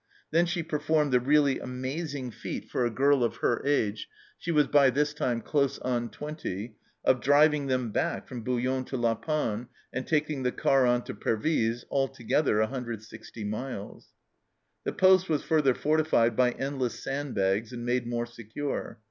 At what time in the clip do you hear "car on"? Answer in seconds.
10.51-11.03